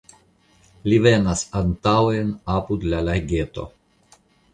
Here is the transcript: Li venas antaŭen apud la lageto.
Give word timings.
Li 0.91 0.95
venas 1.07 1.43
antaŭen 1.59 2.31
apud 2.53 2.87
la 2.95 3.03
lageto. 3.11 3.67